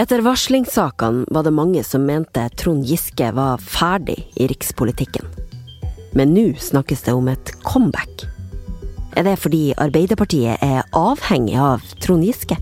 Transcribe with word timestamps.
Etter 0.00 0.22
varslingssakene 0.22 1.24
var 1.28 1.42
det 1.42 1.50
mange 1.50 1.82
som 1.84 2.04
mente 2.06 2.44
Trond 2.54 2.86
Giske 2.86 3.32
var 3.34 3.58
ferdig 3.58 4.16
i 4.38 4.46
rikspolitikken. 4.50 5.26
Men 6.14 6.30
nå 6.34 6.52
snakkes 6.54 7.02
det 7.08 7.14
om 7.18 7.28
et 7.32 7.50
comeback. 7.66 8.24
Er 9.18 9.26
det 9.26 9.36
fordi 9.42 9.74
Arbeiderpartiet 9.74 10.62
er 10.62 10.86
avhengig 10.94 11.58
av 11.58 11.82
Trond 11.98 12.24
Giske? 12.24 12.60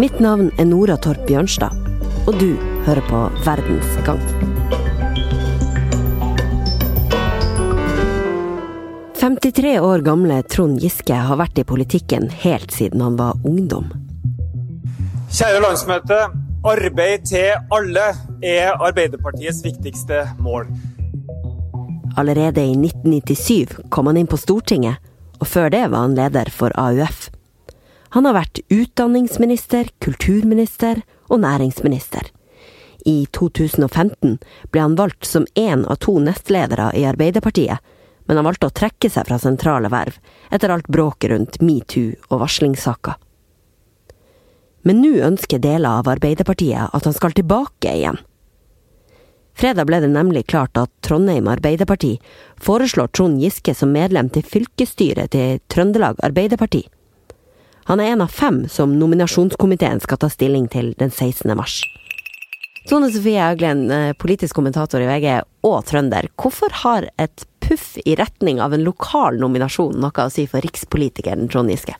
Mitt 0.00 0.16
navn 0.24 0.48
er 0.56 0.66
Nora 0.70 0.96
Torp 0.96 1.28
Bjørnstad, 1.28 1.76
og 2.24 2.40
du 2.40 2.56
hører 2.88 3.04
på 3.10 3.26
Verdens 3.44 4.00
gang. 4.08 4.33
53 9.24 9.80
år 9.80 9.98
gamle 9.98 10.42
Trond 10.42 10.82
Giske 10.82 11.16
har 11.16 11.38
vært 11.40 11.56
i 11.56 11.62
politikken 11.64 12.26
helt 12.42 12.74
siden 12.76 13.00
han 13.00 13.14
var 13.16 13.38
ungdom. 13.48 13.86
Kjære 15.32 15.62
landsmøte. 15.64 16.18
Arbeid 16.68 17.24
til 17.30 17.54
alle 17.72 18.02
er 18.44 18.74
Arbeiderpartiets 18.84 19.62
viktigste 19.64 20.18
mål. 20.44 20.68
Allerede 22.20 22.66
i 22.68 22.76
1997 22.76 23.88
kom 23.88 24.12
han 24.12 24.20
inn 24.20 24.28
på 24.28 24.36
Stortinget, 24.42 25.00
og 25.40 25.48
før 25.48 25.72
det 25.72 25.82
var 25.86 26.04
han 26.04 26.18
leder 26.20 26.52
for 26.52 26.76
AUF. 26.76 27.30
Han 28.18 28.28
har 28.28 28.36
vært 28.42 28.60
utdanningsminister, 28.68 29.88
kulturminister 30.04 31.00
og 31.32 31.40
næringsminister. 31.48 32.28
I 33.08 33.24
2015 33.32 34.36
ble 34.68 34.84
han 34.84 35.00
valgt 35.00 35.24
som 35.24 35.48
én 35.56 35.88
av 35.88 36.02
to 36.04 36.18
nestledere 36.20 36.92
i 36.92 37.08
Arbeiderpartiet, 37.08 37.80
men 38.26 38.38
han 38.38 38.46
valgte 38.48 38.70
å 38.70 38.74
trekke 38.74 39.10
seg 39.10 39.28
fra 39.28 39.38
sentrale 39.40 39.90
verv 39.92 40.18
etter 40.50 40.72
alt 40.72 40.88
bråket 40.88 41.30
rundt 41.32 41.60
metoo 41.60 42.14
og 42.30 42.40
varslingssaker. 42.44 43.18
Men 44.84 45.00
nå 45.00 45.14
ønsker 45.24 45.62
deler 45.64 46.00
av 46.00 46.10
Arbeiderpartiet 46.12 46.92
at 46.92 47.08
han 47.08 47.16
skal 47.16 47.32
tilbake 47.36 47.92
igjen. 47.92 48.18
Fredag 49.54 49.86
ble 49.86 50.00
det 50.02 50.10
nemlig 50.10 50.48
klart 50.50 50.76
at 50.76 50.90
Trondheim 51.06 51.46
Arbeiderparti 51.48 52.16
foreslår 52.60 53.12
Trond 53.14 53.38
Giske 53.40 53.74
som 53.78 53.94
medlem 53.94 54.28
til 54.34 54.44
fylkesstyret 54.44 55.30
til 55.32 55.60
Trøndelag 55.70 56.18
Arbeiderparti. 56.26 56.82
Han 57.88 58.00
er 58.00 58.14
en 58.14 58.24
av 58.24 58.32
fem 58.32 58.64
som 58.72 58.96
nominasjonskomiteen 58.98 60.00
skal 60.02 60.18
ta 60.20 60.30
stilling 60.32 60.66
til 60.72 60.92
den 60.98 61.12
16. 61.12 61.52
mars. 61.56 61.82
Tone 62.88 63.08
Sofie 63.12 63.40
Aglen, 63.40 63.90
eh, 63.90 64.12
politisk 64.20 64.56
kommentator 64.58 65.00
i 65.00 65.08
VG 65.08 65.42
og 65.64 65.84
trønder. 65.88 66.28
Hvorfor 66.36 66.72
har 66.82 67.08
et 67.16 67.46
puff 67.64 67.94
i 68.04 68.16
retning 68.18 68.62
av 68.62 68.74
en 68.74 68.86
lokal 68.86 69.38
nominasjon 69.40 70.00
noe 70.00 70.26
å 70.26 70.32
si 70.32 70.46
for 70.50 70.64
rikspolitikeren 70.64 71.48
Trond 71.50 71.72
Giske? 71.72 71.96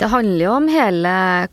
Det 0.00 0.08
handler 0.08 0.46
jo 0.46 0.52
om 0.56 0.68
hele 0.72 1.10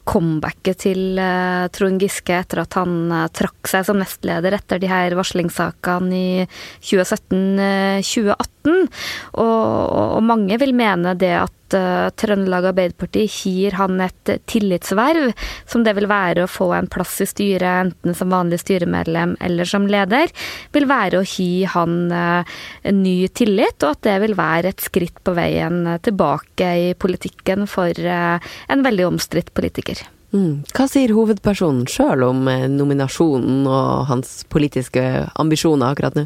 comebacket 0.07 0.77
til 0.85 1.17
uh, 1.19 1.67
Trond 1.75 1.99
Giske 1.99 2.31
etter 2.37 2.61
at 2.61 2.77
han 2.79 3.11
uh, 3.11 3.25
trakk 3.35 3.67
seg 3.67 3.83
som 3.83 3.99
nestleder 3.99 4.55
etter 4.55 4.79
de 4.79 4.87
her 4.87 5.11
varslingssakene 5.19 6.15
i 6.15 6.45
2017-2018. 6.79 8.87
Og, 9.35 9.43
og, 9.43 10.23
mange 10.23 10.55
vil 10.63 10.71
mene 10.79 11.11
det 11.19 11.35
at 11.41 11.66
uh, 11.75 12.07
Trøndelag 12.15 12.69
Arbeiderparti 12.71 13.25
gir 13.27 13.77
han 13.79 14.01
et 14.03 14.33
tillitsverv, 14.49 15.31
som 15.69 15.85
det 15.85 15.95
vil 15.97 16.09
være 16.09 16.45
å 16.45 16.51
få 16.51 16.71
en 16.77 16.89
plass 16.91 17.17
i 17.23 17.29
styret, 17.29 17.87
enten 17.87 18.17
som 18.17 18.33
vanlig 18.33 18.61
styremedlem 18.63 19.35
eller 19.43 19.67
som 19.69 19.87
leder, 19.89 20.31
vil 20.75 20.89
være 20.89 21.21
å 21.21 21.27
gi 21.27 21.65
han 21.69 22.11
en 22.11 23.01
ny 23.03 23.27
tillit, 23.35 23.81
og 23.83 23.95
at 23.95 24.03
det 24.07 24.17
vil 24.23 24.37
være 24.37 24.73
et 24.73 24.83
skritt 24.83 25.23
på 25.23 25.35
veien 25.37 25.97
tilbake 26.03 26.73
i 26.89 26.91
politikken 26.99 27.67
for 27.69 27.91
en 28.07 28.85
veldig 28.85 29.09
omstridt 29.11 29.53
politiker. 29.57 30.05
Mm. 30.35 30.63
Hva 30.75 30.87
sier 30.91 31.13
hovedpersonen 31.15 31.85
sjøl 31.87 32.25
om 32.27 32.49
nominasjonen 32.73 33.63
og 33.69 34.09
hans 34.09 34.41
politiske 34.51 35.03
ambisjoner 35.39 35.93
akkurat 35.93 36.17
nå? 36.19 36.25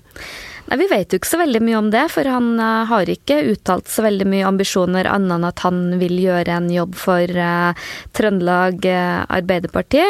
Nei, 0.71 0.77
Vi 0.77 0.87
vet 0.87 1.11
jo 1.11 1.19
ikke 1.19 1.29
så 1.29 1.39
veldig 1.41 1.61
mye 1.65 1.79
om 1.79 1.89
det, 1.91 2.03
for 2.13 2.27
han 2.31 2.53
uh, 2.61 2.85
har 2.87 3.09
ikke 3.11 3.41
uttalt 3.51 3.89
så 3.91 4.05
veldig 4.05 4.27
mye 4.31 4.47
ambisjoner 4.47 5.09
annet 5.09 5.35
enn 5.35 5.47
at 5.47 5.63
han 5.65 5.81
vil 5.99 6.15
gjøre 6.21 6.55
en 6.55 6.69
jobb 6.71 6.95
for 6.99 7.35
uh, 7.35 7.89
Trøndelag 8.15 8.85
uh, 8.87 9.23
Arbeiderparti. 9.31 10.03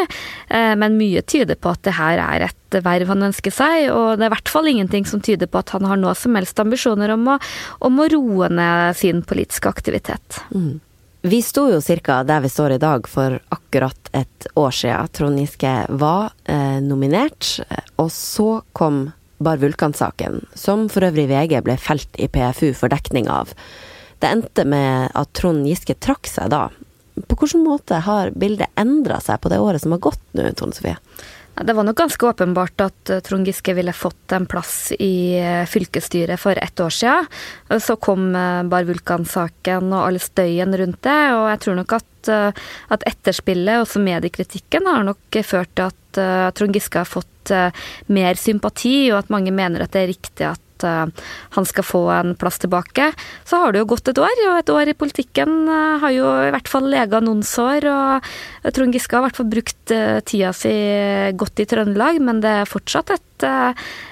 men 0.52 0.98
mye 0.98 1.22
tyder 1.22 1.56
på 1.56 1.72
at 1.72 1.82
det 1.86 1.94
her 1.96 2.20
er 2.22 2.46
et 2.46 2.78
verv 2.84 3.10
han 3.12 3.26
ønsker 3.28 3.54
seg, 3.54 3.90
og 3.92 4.18
det 4.18 4.26
er 4.26 4.30
i 4.30 4.34
hvert 4.36 4.52
fall 4.52 4.70
ingenting 4.70 5.08
som 5.08 5.24
tyder 5.24 5.50
på 5.50 5.60
at 5.62 5.74
han 5.76 5.88
har 5.88 6.00
noe 6.00 6.14
som 6.18 6.36
helst 6.38 6.60
ambisjoner 6.62 7.14
om 7.16 7.28
å, 7.34 7.38
om 7.88 8.00
å 8.00 8.08
roe 8.12 8.50
ned 8.52 8.98
sin 9.00 9.24
politiske 9.28 9.72
aktivitet. 9.72 10.42
Mm. 10.56 10.80
Vi 11.22 11.42
sto 11.42 11.68
jo 11.70 11.82
cirka 11.86 12.24
der 12.26 12.42
vi 12.42 12.50
står 12.50 12.72
i 12.72 12.82
dag 12.82 13.06
for 13.06 13.36
akkurat 13.54 14.10
et 14.18 14.48
år 14.58 14.72
siden 14.74 15.10
Trond 15.14 15.38
Giske 15.38 15.74
var 16.02 16.32
eh, 16.50 16.80
nominert, 16.82 17.60
og 18.02 18.10
så 18.10 18.64
kom 18.74 19.12
Bar 19.38 19.62
Vulkan-saken, 19.62 20.40
som 20.58 20.88
for 20.90 21.06
øvrig 21.06 21.28
VG 21.30 21.60
ble 21.62 21.76
felt 21.78 22.18
i 22.18 22.26
PFU 22.26 22.72
for 22.78 22.90
dekning 22.90 23.30
av. 23.30 23.54
Det 24.18 24.32
endte 24.34 24.66
med 24.66 25.14
at 25.14 25.30
Trond 25.38 25.70
Giske 25.70 25.94
trakk 26.02 26.26
seg 26.30 26.50
da. 26.54 26.64
På 27.30 27.38
hvilken 27.38 27.68
måte 27.70 28.02
har 28.02 28.34
bildet 28.34 28.74
endra 28.82 29.20
seg 29.22 29.44
på 29.46 29.54
det 29.54 29.62
året 29.62 29.86
som 29.86 29.94
har 29.94 30.02
gått 30.02 30.26
nå, 30.34 30.50
Tone 30.58 30.74
Sofie? 30.74 30.98
Det 31.56 31.74
var 31.74 31.84
nok 31.84 31.98
ganske 31.98 32.26
åpenbart 32.26 32.82
at 32.82 33.10
eh, 33.12 33.20
Trond 33.20 33.48
Giske 33.48 33.74
ville 33.76 33.94
fått 33.94 34.32
en 34.32 34.48
plass 34.50 34.94
i 35.00 35.36
eh, 35.38 35.66
fylkesstyret 35.68 36.40
for 36.40 36.58
ett 36.58 36.80
år 36.80 36.94
siden. 36.96 37.28
Så 37.80 37.98
kom 38.00 38.32
eh, 38.36 38.64
Bar 38.72 38.88
Vulkan-saken 38.88 39.92
og 39.92 40.06
all 40.06 40.20
støyen 40.24 40.78
rundt 40.80 41.02
det, 41.04 41.20
og 41.36 41.50
jeg 41.52 41.62
tror 41.66 41.78
nok 41.82 41.98
at, 42.00 42.08
at 42.94 43.04
etterspillet, 43.10 43.82
også 43.82 44.02
mediekritikken, 44.04 44.88
har 44.88 45.04
nok 45.08 45.42
ført 45.44 45.72
til 45.76 45.90
at 45.90 46.20
Trond 46.56 46.76
Giske 46.76 47.02
har 47.02 47.10
fått 47.10 47.52
mer 48.14 48.38
sympati, 48.38 49.10
og 49.10 49.24
at 49.24 49.32
mange 49.34 49.54
mener 49.56 49.82
at 49.82 49.96
det 49.96 50.04
er 50.04 50.12
riktig 50.12 50.46
at 50.46 50.62
uh, 50.86 51.08
han 51.56 51.68
skal 51.68 51.86
få 51.88 52.04
en 52.14 52.36
plass 52.40 52.62
tilbake. 52.62 53.12
Så 53.48 53.62
har 53.62 53.74
det 53.74 53.82
jo 53.82 53.90
gått 53.94 54.12
et 54.12 54.22
år, 54.22 54.44
og 54.50 54.60
et 54.60 54.72
år 54.74 54.92
i 54.92 54.98
politikken 54.98 55.66
uh, 55.70 56.00
har 56.04 56.16
jo 56.16 56.30
i 56.48 56.54
hvert 56.54 56.72
fall 56.72 56.88
lega 56.92 57.22
noen 57.24 57.44
sår. 57.46 57.90
Og 57.92 58.72
Trond 58.76 58.96
Giske 58.96 59.18
har 59.18 59.24
i 59.24 59.30
hvert 59.30 59.42
fall 59.42 59.52
brukt 59.52 59.96
uh, 59.96 60.22
tida 60.28 60.54
si 60.56 60.76
godt 61.38 61.64
i 61.64 61.68
Trøndelag, 61.70 62.22
men 62.24 62.42
det 62.44 62.56
er 62.62 62.70
fortsatt 62.70 63.16
et, 63.16 63.28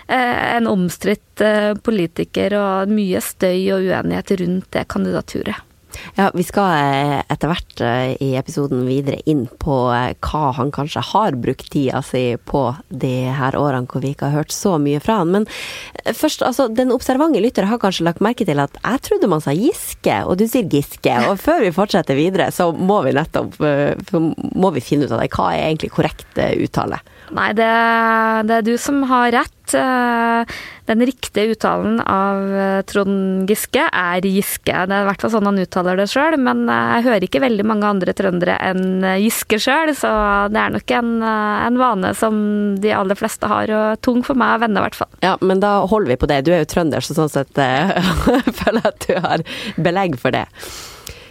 en 0.09 0.67
omstridt 0.69 1.43
politiker 1.85 2.55
og 2.57 2.93
mye 2.93 3.21
støy 3.21 3.69
og 3.75 3.85
uenighet 3.85 4.37
rundt 4.41 4.71
det 4.73 4.87
kandidaturet. 4.89 5.68
Ja, 6.17 6.29
vi 6.33 6.43
skal 6.43 6.69
eh, 6.75 7.19
etter 7.31 7.51
hvert 7.51 7.81
eh, 7.83 8.13
i 8.23 8.29
episoden 8.39 8.85
videre 8.87 9.19
inn 9.29 9.45
på 9.61 9.77
eh, 9.95 10.15
hva 10.25 10.51
han 10.57 10.71
kanskje 10.75 11.03
har 11.11 11.37
brukt 11.39 11.69
tida 11.73 12.01
si 12.05 12.23
på 12.49 12.63
de 12.89 13.13
her 13.35 13.57
årene 13.59 13.89
hvor 13.89 14.03
vi 14.03 14.13
ikke 14.13 14.29
har 14.29 14.43
hørt 14.43 14.55
så 14.55 14.77
mye 14.81 15.01
fra 15.03 15.19
han. 15.21 15.33
Men 15.35 15.47
først, 16.05 16.43
altså, 16.45 16.67
den 16.71 16.93
observante 16.95 17.41
lytter 17.43 17.69
har 17.69 17.81
kanskje 17.81 18.07
lagt 18.07 18.23
merke 18.25 18.47
til 18.47 18.61
at 18.61 18.79
jeg 18.81 19.03
trodde 19.07 19.31
man 19.31 19.43
sa 19.43 19.53
Giske, 19.55 20.21
og 20.25 20.39
du 20.39 20.45
sier 20.49 20.67
Giske. 20.69 21.15
Og 21.29 21.39
før 21.45 21.63
vi 21.65 21.75
fortsetter 21.75 22.19
videre, 22.19 22.49
så 22.55 22.71
må 22.73 23.01
vi 23.05 23.15
nettopp 23.15 23.57
må 23.59 24.69
vi 24.75 24.83
finne 24.83 25.07
ut 25.07 25.13
av 25.13 25.21
det. 25.23 25.31
Hva 25.33 25.51
er 25.53 25.69
egentlig 25.69 25.91
korrekt 25.93 26.39
uttale? 26.39 26.99
Nei, 27.35 27.51
det, 27.57 27.69
det 28.49 28.59
er 28.59 28.65
du 28.65 28.75
som 28.81 29.03
har 29.09 29.31
rett. 29.35 29.58
Den 29.73 31.03
riktige 31.05 31.53
uttalen 31.53 31.99
av 32.01 32.83
Trond 32.89 33.49
Giske 33.49 33.83
er 33.85 34.25
Giske. 34.25 34.73
Det 34.73 34.95
er 34.95 35.03
i 35.03 35.07
hvert 35.09 35.21
fall 35.21 35.33
sånn 35.35 35.49
han 35.49 35.61
uttaler 35.61 35.99
det 35.99 36.07
sjøl, 36.09 36.37
men 36.41 36.65
jeg 36.65 37.05
hører 37.05 37.25
ikke 37.27 37.43
veldig 37.43 37.65
mange 37.69 37.89
andre 37.89 38.15
trøndere 38.17 38.57
enn 38.65 39.05
Giske 39.21 39.59
sjøl, 39.61 39.93
så 39.97 40.11
det 40.49 40.61
er 40.63 40.75
nok 40.75 40.95
en, 40.97 41.11
en, 41.23 41.79
vane 41.79 42.13
som 42.17 42.39
de 42.81 42.93
aller 42.95 43.19
fleste 43.19 43.49
har, 43.49 43.69
og 43.69 44.01
tung 44.05 44.23
for 44.25 44.39
meg 44.39 44.57
å 44.57 44.63
vende, 44.65 44.81
i 44.81 44.87
hvert 44.87 44.99
fall. 44.99 45.11
Ja, 45.25 45.35
men 45.41 45.61
da 45.63 45.79
holder 45.89 46.15
vi 46.15 46.21
på 46.23 46.29
det. 46.31 46.41
Du 46.47 46.53
er 46.55 46.63
jo 46.63 46.71
trønder, 46.73 47.05
så 47.05 47.17
sånn 47.17 47.31
sett 47.31 47.53
føler 48.59 48.81
jeg 48.81 48.87
at 48.89 49.05
du 49.05 49.13
har 49.23 49.45
belegg 49.77 50.17
for 50.21 50.35
det. 50.35 50.47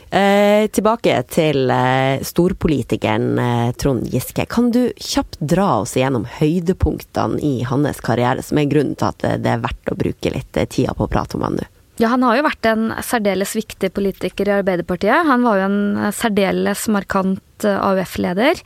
Eh, 0.09 0.65
tilbake 0.73 1.13
til 1.29 1.69
eh, 1.69 2.23
storpolitikeren 2.25 3.41
eh, 3.43 3.73
Trond 3.77 4.07
Giske. 4.09 4.47
Kan 4.49 4.71
du 4.73 4.87
kjapt 4.97 5.37
dra 5.41 5.83
oss 5.83 5.99
gjennom 6.01 6.25
høydepunktene 6.39 7.37
i 7.45 7.59
hans 7.69 8.01
karriere, 8.01 8.41
som 8.45 8.61
er 8.61 8.71
grunnen 8.71 8.97
til 8.97 9.11
at 9.11 9.27
det 9.45 9.51
er 9.53 9.61
verdt 9.61 9.93
å 9.93 9.99
bruke 10.01 10.33
litt 10.33 10.57
eh, 10.57 10.69
tida 10.71 10.95
på 10.97 11.05
å 11.05 11.13
prate 11.13 11.37
om 11.37 11.45
han 11.45 11.59
nå? 11.61 11.67
Ja, 11.99 12.13
han 12.13 12.23
har 12.23 12.39
jo 12.39 12.47
vært 12.47 12.67
en 12.71 12.93
særdeles 13.03 13.53
viktig 13.59 13.91
politiker 13.91 14.49
i 14.49 14.55
Arbeiderpartiet. 14.61 15.27
Han 15.27 15.43
var 15.43 15.59
jo 15.59 15.67
en 15.67 16.09
særdeles 16.15 16.87
markant 16.95 17.67
eh, 17.67 17.77
AUF-leder 17.77 18.63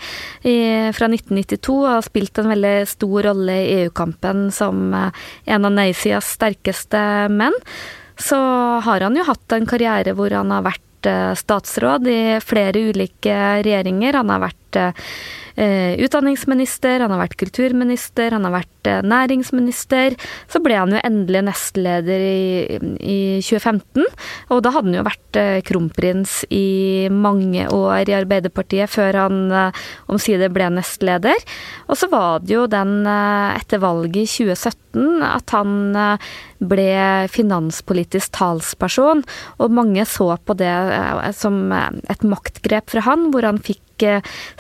fra 0.93 1.09
1992 1.09 1.79
og 1.81 1.89
har 1.89 2.07
spilt 2.07 2.39
en 2.39 2.53
veldig 2.53 2.77
stor 2.93 3.27
rolle 3.31 3.59
i 3.65 3.75
EU-kampen 3.81 4.47
som 4.55 4.95
eh, 4.95 5.27
en 5.57 5.67
av 5.67 5.75
nei-sidas 5.75 6.31
sterkeste 6.37 7.03
menn. 7.33 7.57
Så 8.21 8.39
har 8.85 9.09
han 9.09 9.17
jo 9.19 9.27
hatt 9.27 9.57
en 9.57 9.67
karriere 9.67 10.13
hvor 10.15 10.31
han 10.37 10.53
har 10.55 10.69
vært 10.69 10.87
Eh, 10.92 10.92
statsråd 11.37 12.07
i 12.09 12.41
flere 12.45 12.81
ulike 12.93 13.37
regjeringer. 13.65 14.21
Han 14.21 14.31
har 14.31 14.45
vært 14.47 14.62
vært 14.73 15.57
eh, 15.57 15.95
utdanningsminister, 16.03 17.03
han 17.03 17.13
har 17.13 17.23
vært 17.23 17.39
kulturminister, 17.41 18.33
han 18.33 18.47
har 18.47 18.55
vært 18.55 18.89
eh, 18.89 19.03
næringsminister. 19.05 20.17
Så 20.51 20.63
ble 20.63 20.79
han 20.79 20.93
jo 20.95 21.01
endelig 21.03 21.45
nestleder 21.49 22.25
i, 22.25 22.79
i 23.01 23.21
2015, 23.45 24.07
og 24.51 24.63
da 24.65 24.73
hadde 24.73 24.91
han 24.91 24.99
jo 25.01 25.07
vært 25.07 25.41
eh, 25.41 25.61
kronprins 25.67 26.43
i 26.51 27.09
mange 27.13 27.67
år 27.69 28.09
i 28.09 28.17
Arbeiderpartiet 28.17 28.91
før 28.93 29.25
han 29.27 29.43
eh, 29.51 29.83
omsider 30.13 30.53
ble 30.53 30.71
nestleder. 30.79 31.39
Og 31.89 31.99
så 32.01 32.09
var 32.13 32.43
det 32.45 32.57
jo 32.57 32.69
den 32.71 33.03
eh, 33.07 33.59
etter 33.59 33.83
valget 33.83 34.25
i 34.25 34.49
2017 34.49 35.23
at 35.25 35.55
han 35.57 35.97
eh, 35.97 36.33
ble 36.63 36.93
finanspolitisk 37.33 38.37
talsperson, 38.37 39.25
og 39.59 39.73
mange 39.75 40.05
så 40.07 40.29
på 40.47 40.55
det 40.55 40.71
som 41.35 41.57
et 41.75 42.23
maktgrep 42.23 42.93
fra 42.93 43.03
han, 43.09 43.33
hvor 43.33 43.43
han 43.49 43.59
fikk 43.59 43.83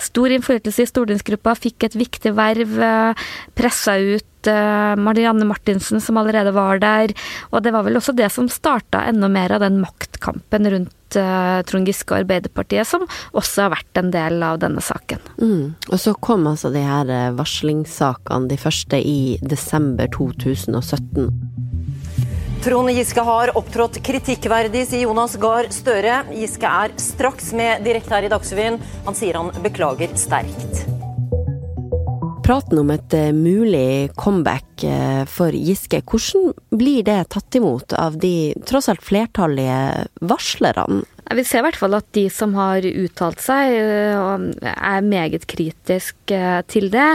stor 0.01 0.35
innflytelse 0.35 0.85
i 0.85 0.91
stortingsgruppa, 0.91 1.57
fikk 1.59 1.89
et 1.89 1.97
viktig 1.99 2.35
verv, 2.39 2.77
pressa 3.59 3.99
ut 3.99 4.27
Marianne 4.99 5.47
Martinsen, 5.47 6.01
som 6.03 6.17
allerede 6.19 6.51
var 6.55 6.81
der. 6.83 7.13
Og 7.53 7.63
det 7.63 7.71
var 7.75 7.87
vel 7.87 8.01
også 8.01 8.15
det 8.19 8.27
som 8.35 8.49
starta 8.51 9.05
enda 9.07 9.29
mer 9.31 9.55
av 9.55 9.63
den 9.63 9.79
maktkampen 9.85 10.67
rundt 10.73 10.99
Trond 11.13 11.87
Giske 11.87 12.15
og 12.15 12.23
Arbeiderpartiet, 12.23 12.89
som 12.89 13.05
også 13.37 13.67
har 13.67 13.75
vært 13.75 14.01
en 14.01 14.11
del 14.15 14.43
av 14.43 14.59
denne 14.63 14.83
saken. 14.83 15.21
Mm. 15.39 15.75
Og 15.93 15.99
så 16.01 16.15
kom 16.25 16.49
altså 16.51 16.73
de 16.75 16.83
her 16.83 17.13
varslingssakene, 17.37 18.49
de 18.51 18.59
første 18.59 18.99
i 18.99 19.39
desember 19.45 20.09
2017. 20.17 21.29
Trond 22.63 22.91
Giske 22.91 23.21
har 23.27 23.51
opptrådt 23.59 23.97
kritikkverdig, 24.07 24.85
sier 24.87 25.09
Jonas 25.09 25.33
Gahr 25.43 25.67
Støre. 25.75 26.21
Giske 26.31 26.69
er 26.69 26.93
straks 26.95 27.49
med 27.59 27.83
direkte 27.83 28.15
her 28.15 28.29
i 28.29 28.31
Dagsrevyen. 28.31 28.77
Han 29.03 29.17
sier 29.19 29.35
han 29.35 29.49
beklager 29.65 30.13
sterkt. 30.15 30.85
Praten 32.47 32.79
om 32.79 32.93
et 32.95 33.17
mulig 33.35 34.13
comeback 34.15 34.85
for 35.31 35.51
Giske, 35.51 36.05
hvordan 36.07 36.55
blir 36.79 37.03
det 37.07 37.19
tatt 37.35 37.59
imot 37.59 37.97
av 37.99 38.21
de 38.23 38.53
tross 38.69 38.87
alt 38.93 39.03
flertallige 39.03 40.07
varslerne? 40.23 41.03
Vi 41.35 41.47
ser 41.49 41.65
i 41.65 41.67
hvert 41.67 41.81
fall 41.83 41.99
at 41.99 42.07
de 42.15 42.29
som 42.31 42.55
har 42.55 42.87
uttalt 42.87 43.43
seg, 43.43 43.75
er 43.75 45.03
meget 45.03 45.49
kritisk 45.51 46.15
til 46.71 46.89
det, 46.95 47.11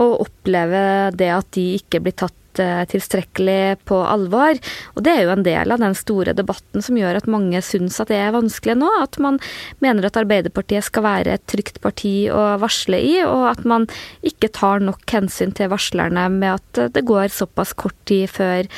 og 0.00 0.22
opplever 0.24 1.12
det 1.12 1.32
at 1.36 1.52
de 1.56 1.68
ikke 1.82 2.00
blir 2.00 2.16
tatt 2.16 2.40
tilstrekkelig 2.58 3.78
på 3.88 3.98
alvor. 4.06 4.58
Og 4.96 5.04
det 5.06 5.12
er 5.12 5.22
jo 5.26 5.32
en 5.34 5.44
del 5.46 5.74
av 5.74 5.82
den 5.82 5.96
store 5.98 6.34
debatten 6.36 6.84
som 6.84 6.98
gjør 6.98 7.20
at 7.20 7.30
mange 7.30 7.60
syns 7.64 8.00
at 8.02 8.10
det 8.12 8.18
er 8.20 8.34
vanskelig 8.34 8.78
nå. 8.80 8.90
At 9.02 9.18
man 9.22 9.40
mener 9.84 10.08
at 10.08 10.18
Arbeiderpartiet 10.20 10.88
skal 10.88 11.06
være 11.06 11.36
et 11.36 11.46
trygt 11.50 11.80
parti 11.84 12.28
å 12.32 12.56
varsle 12.62 13.00
i, 13.02 13.16
og 13.26 13.48
at 13.52 13.64
man 13.68 13.88
ikke 14.26 14.52
tar 14.54 14.84
nok 14.84 15.04
hensyn 15.12 15.54
til 15.56 15.72
varslerne 15.72 16.28
med 16.32 16.58
at 16.58 16.92
det 16.94 17.06
går 17.06 17.32
såpass 17.34 17.74
kort 17.78 17.98
tid 18.08 18.30
før, 18.32 18.68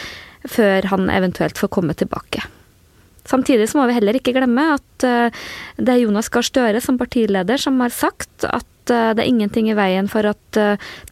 før 0.49 0.89
han 0.93 1.11
eventuelt 1.13 1.59
får 1.61 1.73
komme 1.79 1.97
tilbake. 1.99 2.45
Samtidig 3.29 3.67
så 3.69 3.77
må 3.77 3.89
vi 3.91 3.99
heller 3.99 4.17
ikke 4.17 4.33
glemme 4.33 4.71
at 4.79 5.05
det 5.05 5.93
er 5.93 6.01
Jonas 6.01 6.31
Gahr 6.33 6.47
Støre 6.47 6.81
som 6.81 6.97
partileder 6.97 7.61
som 7.61 7.77
har 7.85 7.93
sagt 7.93 8.47
at 8.49 8.65
det 8.89 9.23
er 9.23 9.29
ingenting 9.29 9.71
i 9.71 9.77
veien 9.79 10.09
for 10.11 10.27
at 10.31 10.59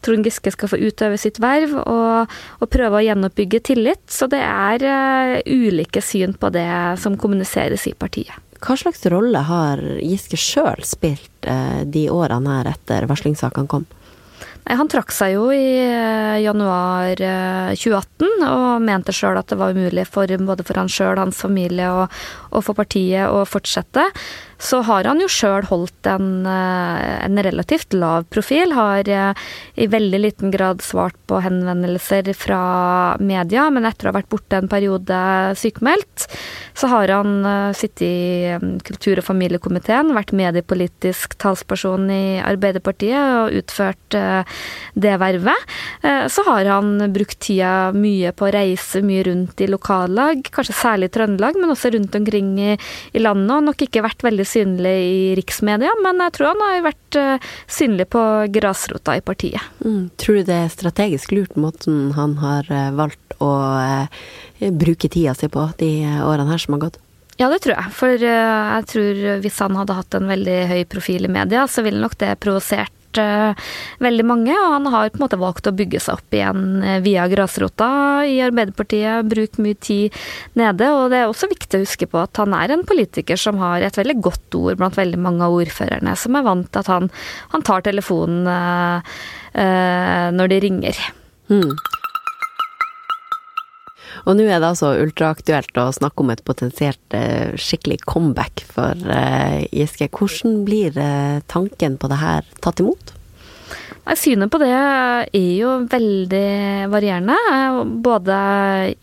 Trond 0.05 0.27
Giske 0.27 0.51
skal 0.53 0.71
få 0.71 0.79
utøve 0.81 1.19
sitt 1.21 1.39
verv 1.43 1.75
og, 1.83 2.33
og 2.61 2.71
prøve 2.73 2.99
å 2.99 3.05
gjenoppbygge 3.05 3.61
tillit. 3.71 4.03
Så 4.11 4.29
det 4.31 4.41
er 4.41 5.41
ulike 5.45 6.03
syn 6.03 6.35
på 6.37 6.51
det 6.53 6.69
som 7.01 7.17
kommuniseres 7.19 7.87
i 7.89 7.95
partiet. 7.97 8.35
Hva 8.63 8.73
slags 8.79 9.05
rolle 9.13 9.43
har 9.45 9.83
Giske 10.01 10.39
sjøl 10.41 10.81
spilt 10.87 11.45
de 11.85 12.07
årene 12.09 12.57
her 12.57 12.71
etter 12.73 13.05
varslingssakene 13.09 13.69
kom? 13.69 13.85
Han 14.67 14.89
trakk 14.91 15.13
seg 15.15 15.37
jo 15.37 15.45
i 15.55 15.87
januar 16.43 17.15
2018 17.15 18.43
og 18.49 18.83
mente 18.83 19.15
sjøl 19.15 19.39
at 19.39 19.47
det 19.47 19.59
var 19.59 19.71
umulig 19.71 20.03
for 20.09 20.27
både 20.27 20.65
for 20.67 20.81
han 20.81 20.91
sjøl, 20.91 21.15
hans 21.21 21.39
familie 21.39 21.87
og, 21.93 22.11
og 22.51 22.65
for 22.65 22.75
partiet 22.75 23.31
å 23.31 23.45
fortsette. 23.47 24.03
Så 24.57 24.81
har 24.87 25.05
han 25.05 25.21
jo 25.21 25.29
sjøl 25.29 25.65
holdt 25.69 26.09
en, 26.09 26.45
en, 26.47 27.39
relativt 27.45 27.93
lav 27.93 28.25
profil. 28.33 28.73
Har 28.73 29.07
i 29.07 29.87
veldig 29.89 30.19
liten 30.21 30.53
grad 30.53 30.81
svart 30.85 31.17
på 31.29 31.41
henvendelser 31.43 32.31
fra 32.37 32.61
media, 33.21 33.67
men 33.73 33.85
etter 33.85 34.07
å 34.07 34.11
ha 34.11 34.17
vært 34.17 34.31
borte 34.31 34.57
en 34.57 34.69
periode 34.71 35.19
sykemeldt, 35.59 36.25
så 36.77 36.89
har 36.91 37.13
han 37.13 37.45
sittet 37.77 38.03
i 38.07 38.79
kultur- 38.85 39.21
og 39.21 39.27
familiekomiteen, 39.27 40.13
vært 40.17 40.33
mediepolitisk 40.37 41.37
talsperson 41.41 42.09
i 42.13 42.39
Arbeiderpartiet 42.41 43.17
og 43.43 43.57
utført 43.61 44.17
det 44.97 45.15
vervet. 45.21 45.77
Så 46.33 46.45
har 46.47 46.69
han 46.69 47.11
brukt 47.13 47.39
tida 47.45 47.91
mye 47.95 48.33
på 48.33 48.47
å 48.47 48.53
reise 48.53 49.01
mye 49.05 49.25
rundt 49.29 49.61
i 49.61 49.69
lokallag, 49.69 50.43
kanskje 50.53 50.77
særlig 50.77 51.11
i 51.11 51.15
Trøndelag, 51.17 51.57
men 51.59 51.73
også 51.73 51.93
rundt 51.93 52.15
omkring 52.17 52.53
i, 52.61 52.73
i 53.13 53.23
landet, 53.23 53.53
og 53.57 53.67
nok 53.69 53.85
ikke 53.87 54.05
vært 54.05 54.25
veldig 54.25 54.46
synlig 54.47 54.95
i 55.07 55.21
riksmedia, 55.39 55.93
men 56.03 56.23
jeg 56.25 56.35
tror 56.37 56.53
han 56.53 56.63
har 56.63 56.85
vært 56.87 57.19
synlig 57.71 58.07
på 58.13 58.21
grasrota 58.55 59.17
i 59.17 59.23
partiet. 59.25 59.63
Mm. 59.83 60.09
Tror 60.19 60.39
du 60.39 60.47
det 60.47 60.59
er 60.63 60.73
strategisk 60.73 61.33
lurt 61.35 61.59
måten 61.59 62.13
han 62.17 62.37
har 62.41 62.69
valgt 62.97 63.37
å 63.43 63.51
eh, 63.81 64.71
bruke 64.71 65.09
tida 65.11 65.35
si 65.37 65.49
på 65.51 65.69
de 65.81 65.91
årene 66.25 66.49
her 66.51 66.63
som 66.63 66.77
har 66.77 66.87
gått? 66.87 67.01
Ja, 67.37 67.51
det 67.53 67.61
tror 67.61 67.75
jeg. 67.75 67.93
For 67.93 68.17
jeg 68.17 68.85
tror 68.89 69.23
hvis 69.43 69.59
han 69.61 69.77
hadde 69.77 69.97
hatt 69.99 70.15
en 70.17 70.29
veldig 70.31 70.59
høy 70.71 70.79
profil 70.89 71.27
i 71.27 71.33
media, 71.35 71.67
så 71.69 71.83
ville 71.85 72.01
nok 72.01 72.17
det 72.17 72.33
provosert 72.41 72.93
veldig 74.03 74.25
mange, 74.27 74.53
og 74.53 74.73
han 74.75 74.89
har 74.93 75.11
på 75.11 75.19
en 75.19 75.25
måte 75.25 75.39
valgt 75.41 75.69
å 75.69 75.75
bygge 75.75 76.01
seg 76.03 76.19
opp 76.19 76.37
igjen 76.37 76.83
via 77.05 77.27
grasrota 77.31 77.89
i 78.27 78.39
Arbeiderpartiet, 78.45 79.27
bruk 79.29 79.59
mye 79.63 79.77
tid 79.81 80.15
nede. 80.59 80.89
Og 80.93 81.11
det 81.13 81.21
er 81.21 81.31
også 81.31 81.49
viktig 81.51 81.79
å 81.79 81.85
huske 81.85 82.09
på 82.11 82.21
at 82.21 82.41
han 82.41 82.55
er 82.57 82.73
en 82.73 82.85
politiker 82.87 83.39
som 83.39 83.59
har 83.61 83.85
et 83.85 83.99
veldig 83.99 84.17
godt 84.23 84.59
ord 84.59 84.79
blant 84.79 84.97
veldig 84.97 85.21
mange 85.21 85.45
av 85.47 85.55
ordførerne, 85.57 86.15
som 86.19 86.37
er 86.37 86.47
vant 86.47 86.69
til 86.71 86.83
at 86.83 86.91
han, 86.93 87.11
han 87.53 87.67
tar 87.67 87.85
telefonen 87.87 88.47
uh, 88.47 89.17
når 90.37 90.53
de 90.53 90.63
ringer. 90.67 91.05
Mm. 91.51 91.71
Og 94.25 94.37
nå 94.37 94.47
er 94.47 94.61
det 94.61 94.71
altså 94.71 94.93
ultraaktuelt 95.01 95.77
å 95.79 95.89
snakke 95.95 96.23
om 96.23 96.31
et 96.33 96.43
potensielt 96.47 97.17
eh, 97.17 97.53
skikkelig 97.59 98.01
comeback 98.07 98.63
for 98.71 98.97
eh, 99.11 99.67
Giske. 99.71 100.09
Hvordan 100.11 100.63
blir 100.67 100.97
eh, 100.99 101.43
tanken 101.51 101.99
på 101.99 102.11
det 102.11 102.21
her 102.23 102.49
tatt 102.63 102.83
imot? 102.83 103.13
Synet 104.15 104.47
på 104.47 104.59
det 104.61 104.71
er 104.71 105.25
jo 105.35 105.73
veldig 105.91 106.87
varierende. 106.87 107.35
Både 107.99 108.37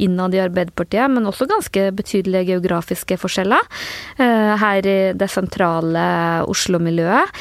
innad 0.01 0.33
i 0.33 0.41
Arbeiderpartiet, 0.41 1.13
men 1.13 1.29
også 1.29 1.45
ganske 1.51 1.91
betydelige 1.93 2.55
geografiske 2.55 3.19
forskjeller. 3.21 3.69
Her 4.17 4.89
i 4.89 4.97
det 5.13 5.29
sentrale 5.29 6.07
Oslo-miljøet 6.49 7.37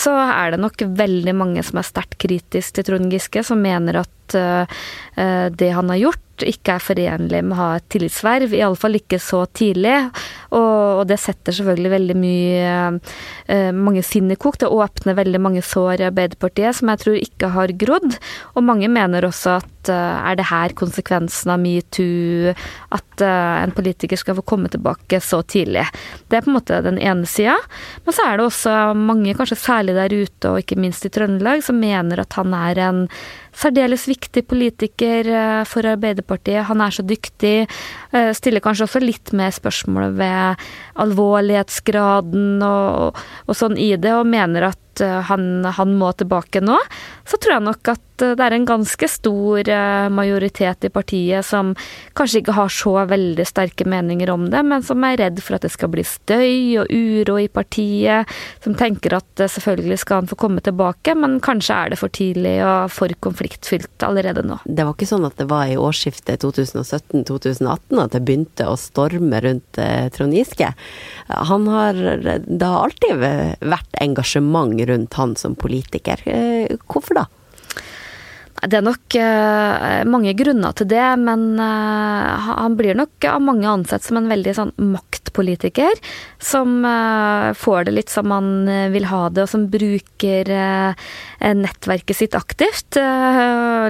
så 0.00 0.14
er 0.24 0.54
det 0.54 0.62
nok 0.62 0.86
veldig 1.02 1.36
mange 1.36 1.66
som 1.68 1.82
er 1.82 1.90
sterkt 1.90 2.16
kritisk 2.24 2.78
til 2.78 2.88
Trond 2.88 3.12
Giske, 3.12 3.44
som 3.44 3.60
mener 3.60 4.00
at 4.06 4.38
det 5.52 5.72
han 5.76 5.92
har 5.92 6.00
gjort, 6.06 6.31
ikke 6.48 6.76
er 6.76 6.84
forenlig 6.84 7.42
med 7.44 7.56
å 7.56 7.60
ha 7.60 7.68
et 7.78 7.88
tillitsverv, 7.92 8.54
iallfall 8.56 8.98
ikke 8.98 9.20
så 9.22 9.44
tidlig. 9.54 9.98
Og, 10.52 11.06
det 11.08 11.16
setter 11.18 11.56
selvfølgelig 11.56 11.90
veldig 11.90 12.16
mye 12.20 13.72
mange 13.74 14.04
sinn 14.06 14.30
i 14.30 14.36
kok. 14.38 14.58
Det 14.60 14.68
åpner 14.70 15.16
veldig 15.18 15.40
mange 15.42 15.62
sår 15.66 16.02
i 16.02 16.08
Arbeiderpartiet 16.10 16.78
som 16.78 16.92
jeg 16.92 17.00
tror 17.02 17.16
ikke 17.18 17.50
har 17.56 17.72
grodd. 17.80 18.18
Og 18.54 18.66
mange 18.68 18.90
mener 18.92 19.26
også 19.26 19.56
at 19.58 19.68
er 19.90 20.36
det 20.38 20.46
her 20.46 20.70
konsekvensen 20.78 21.50
av 21.50 21.58
metoo, 21.58 22.52
at 22.94 23.24
en 23.26 23.72
politiker 23.74 24.20
skal 24.20 24.36
få 24.38 24.44
komme 24.46 24.70
tilbake 24.70 25.18
så 25.24 25.40
tidlig. 25.42 25.82
Det 26.30 26.38
er 26.38 26.44
på 26.44 26.52
en 26.52 26.58
måte 26.60 26.78
den 26.86 27.00
ene 27.02 27.26
sida. 27.26 27.56
Men 28.06 28.14
så 28.14 28.28
er 28.28 28.38
det 28.38 28.46
også 28.46 28.76
mange, 28.94 29.34
kanskje 29.34 29.58
særlig 29.58 29.96
der 29.98 30.14
ute, 30.14 30.52
og 30.52 30.60
ikke 30.62 30.78
minst 30.78 31.08
i 31.08 31.10
Trøndelag, 31.12 31.64
som 31.66 31.80
mener 31.82 32.22
at 32.22 32.38
han 32.38 32.54
er 32.54 32.82
en 32.86 33.00
særdeles 33.52 34.06
viktig 34.08 34.46
politiker 34.48 35.28
for 35.68 35.84
Arbeiderpartiet. 35.90 36.68
Han 36.70 36.80
er 36.84 36.94
så 36.94 37.02
dyktig. 37.04 37.66
Stiller 38.38 38.62
kanskje 38.64 38.86
også 38.86 39.02
litt 39.02 39.34
mer 39.36 39.50
spørsmål 39.52 40.14
ved 40.20 40.41
alvorlighetsgraden 41.02 42.62
og, 42.66 43.20
og 43.46 43.58
sånn 43.58 43.78
i 43.80 43.92
det, 43.96 44.14
og 44.18 44.28
mener 44.28 44.70
at 44.72 44.78
han, 45.00 45.64
han, 45.64 45.94
må 45.96 46.12
tilbake 46.12 46.60
nå, 46.60 46.76
så 47.28 47.38
tror 47.38 47.56
jeg 47.56 47.64
nok 47.68 47.92
at 47.94 48.08
det 48.22 48.44
er 48.44 48.54
en 48.54 48.66
ganske 48.68 49.06
stor 49.10 49.66
majoritet 50.14 50.84
i 50.86 50.90
partiet 50.92 51.42
som 51.46 51.72
kanskje 52.14 52.42
ikke 52.42 52.54
har 52.54 52.70
så 52.70 52.92
veldig 53.10 53.46
sterke 53.48 53.86
meninger 53.88 54.30
om 54.30 54.44
det, 54.52 54.60
men 54.62 54.84
som 54.86 55.02
er 55.08 55.16
redd 55.18 55.40
for 55.42 55.56
at 55.56 55.64
det 55.66 55.72
skal 55.74 55.90
bli 55.90 56.04
støy 56.06 56.78
og 56.84 56.92
uro 56.92 57.38
i 57.42 57.48
partiet, 57.50 58.30
som 58.62 58.76
tenker 58.78 59.16
at 59.18 59.42
selvfølgelig 59.42 59.98
skal 60.04 60.20
han 60.20 60.30
få 60.30 60.38
komme 60.38 60.62
tilbake, 60.62 61.16
men 61.18 61.40
kanskje 61.42 61.78
er 61.78 61.94
det 61.94 61.98
for 61.98 62.14
tidlig 62.14 62.54
og 62.62 62.92
for 62.94 63.16
konfliktfylt 63.26 64.06
allerede 64.06 64.44
nå. 64.46 64.60
Det 64.68 64.86
var 64.86 64.94
ikke 64.94 65.10
sånn 65.10 65.26
at 65.26 65.40
det 65.40 65.48
var 65.50 65.72
i 65.72 65.80
årsskiftet 65.80 66.46
2017-2018 66.46 68.04
at 68.04 68.14
det 68.14 68.22
begynte 68.22 68.70
å 68.70 68.78
storme 68.78 69.42
rundt 69.42 69.82
Trond 70.14 70.36
Giske. 70.36 70.70
Han 71.50 71.66
har 71.72 71.92
har 72.72 72.86
alltid 72.86 73.22
vært 73.72 73.98
engasjement 74.02 74.74
rundt 74.86 75.14
han 75.14 75.36
som 75.36 75.54
politiker. 75.58 76.22
Hvorfor 76.86 77.20
da? 77.20 77.26
Det 78.62 78.78
er 78.78 78.84
nok 78.86 79.14
uh, 79.18 80.02
mange 80.06 80.32
grunner 80.38 80.74
til 80.78 80.86
det, 80.92 81.02
men 81.18 81.56
uh, 81.58 82.46
han 82.46 82.76
blir 82.78 82.94
nok 82.94 83.26
av 83.26 83.42
mange 83.42 83.66
ansett 83.66 84.04
som 84.06 84.20
en 84.20 84.28
veldig 84.30 84.54
sånn 84.54 84.70
maktpolitiker. 84.78 85.98
Som 86.38 86.84
uh, 86.86 87.50
får 87.58 87.88
det 87.88 87.96
litt 87.96 88.12
som 88.12 88.30
han 88.30 88.52
vil 88.94 89.08
ha 89.10 89.24
det, 89.34 89.42
og 89.42 89.50
som 89.50 89.66
bruker 89.72 90.50
nettverket 91.42 92.16
sitt 92.16 92.36
aktivt. 92.38 92.94